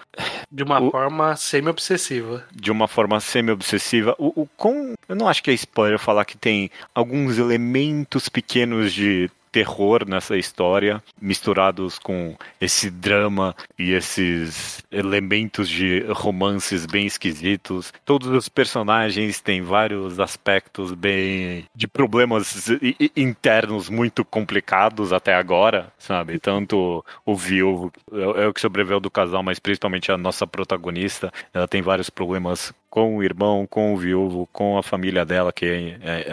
[0.52, 2.44] De uma O- forma semi-obsessiva.
[2.54, 4.16] de uma forma semi-obsessiva.
[4.18, 6.51] O, o com, eu não acho que é spoiler falar que tem
[6.94, 16.06] alguns elementos pequenos de terror nessa história, misturados com esse drama e esses elementos de
[16.10, 17.94] romances bem esquisitos.
[18.06, 22.70] Todos os personagens têm vários aspectos bem de problemas
[23.16, 26.40] internos muito complicados até agora, sabe?
[26.40, 31.32] Tanto o viúvo é, é o que sobreviveu do casal, mas principalmente a nossa protagonista,
[31.54, 35.66] ela tem vários problemas com o irmão, com o viúvo, com a família dela, que
[35.66, 36.26] é- é-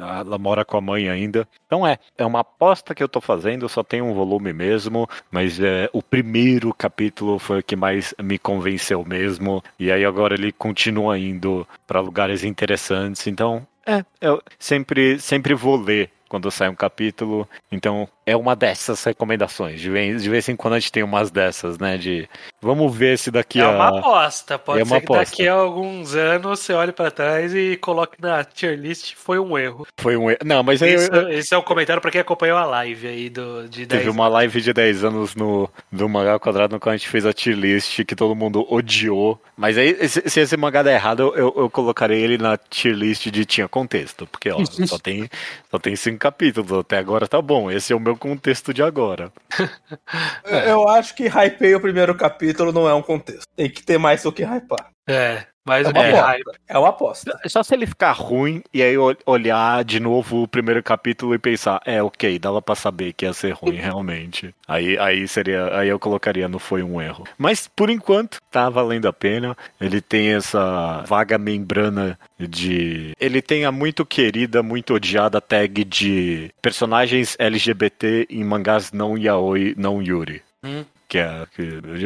[0.00, 1.46] ela mora com a mãe ainda.
[1.66, 5.60] Então é, é uma aposta que eu tô fazendo, só tem um volume mesmo, mas
[5.60, 10.52] é, o primeiro capítulo foi o que mais me convenceu mesmo, e aí agora ele
[10.52, 16.74] continua indo para lugares interessantes, então é, eu sempre, sempre vou ler quando sai um
[16.74, 19.80] capítulo, então é uma dessas recomendações.
[19.80, 21.96] De vez, de vez em quando a gente tem umas dessas, né?
[21.96, 22.28] De
[22.60, 23.70] vamos ver se daqui é a.
[23.70, 24.58] uma aposta.
[24.58, 28.42] Pode É ser que daqui a alguns anos você olhe pra trás e coloque na
[28.42, 29.86] tier list foi um erro.
[30.00, 30.28] Foi um.
[30.30, 30.38] erro.
[30.44, 33.30] Não, mas aí Isso, eu- esse é um comentário pra quem acompanhou a live aí
[33.30, 36.92] do, de 10 Teve uma live de 10 anos no, do Mangá Quadrado no qual
[36.92, 39.40] a gente fez a tier list que todo mundo odiou.
[39.56, 42.94] Mas aí, se, se esse mangá der errado, eu, eu, eu colocarei ele na tier
[42.94, 44.26] list de tinha contexto.
[44.26, 45.28] Porque, ó, só tem,
[45.70, 46.72] só tem cinco capítulos.
[46.72, 47.70] Até agora tá bom.
[47.70, 49.32] Esse é o meu contexto de agora.
[50.66, 53.46] Eu acho que hypei o primeiro capítulo não é um contexto.
[53.54, 54.90] Tem que ter mais do que hypar.
[55.08, 56.52] É, mas É o uma que é aposta.
[56.68, 57.40] É uma aposta.
[57.46, 61.38] Só se ele ficar ruim e aí eu olhar de novo o primeiro capítulo e
[61.38, 64.54] pensar, é, ok, dava pra saber que ia ser ruim realmente.
[64.66, 67.24] Aí, aí seria, aí eu colocaria no foi um erro.
[67.36, 69.56] Mas por enquanto tá valendo a pena.
[69.80, 76.50] Ele tem essa vaga membrana de, ele tem a muito querida, muito odiada tag de
[76.62, 80.42] personagens LGBT em mangás não yaoi, não yuri.
[80.64, 80.84] Hum.
[81.08, 81.62] Que é, que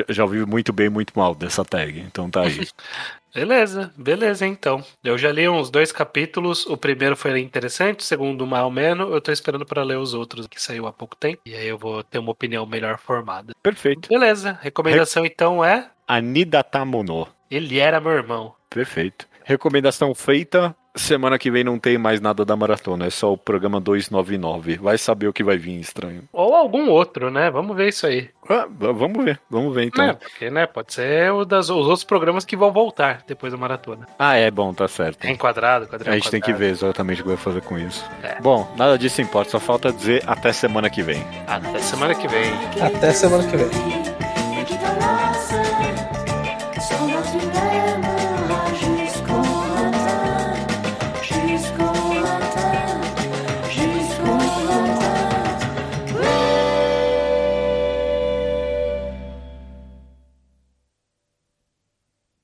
[0.08, 1.98] eu já- ouvi muito bem, muito mal dessa tag.
[2.00, 2.66] Então tá aí.
[3.32, 4.84] Beleza, beleza então.
[5.04, 6.66] Eu já li uns dois capítulos.
[6.66, 9.08] O primeiro foi interessante, o segundo mais ou menos.
[9.08, 11.40] Eu tô esperando pra ler os outros que saiu há pouco tempo.
[11.46, 13.52] E aí eu vou ter uma opinião melhor formada.
[13.62, 14.08] Perfeito.
[14.08, 17.28] Beleza, recomendação então é Anidatamono.
[17.48, 18.52] Ele era meu irmão.
[18.68, 19.28] Perfeito.
[19.44, 20.74] Recomendação feita.
[20.96, 24.76] Semana que vem não tem mais nada da maratona, é só o programa 299.
[24.78, 26.24] Vai saber o que vai vir estranho.
[26.32, 27.48] Ou algum outro, né?
[27.50, 28.28] Vamos ver isso aí.
[28.48, 30.04] Ah, vamos ver, vamos ver então.
[30.04, 30.66] É, porque, né?
[30.66, 34.08] Pode ser o das, os outros programas que vão voltar depois da maratona.
[34.18, 35.24] Ah, é bom, tá certo.
[35.24, 36.58] É enquadrado, quadril A gente tem que quadrado.
[36.58, 38.04] ver exatamente o que vai fazer com isso.
[38.24, 38.40] É.
[38.40, 41.24] Bom, nada disso importa, só falta dizer até semana que vem.
[41.46, 42.50] Até semana que vem.
[42.82, 44.09] Até semana que vem.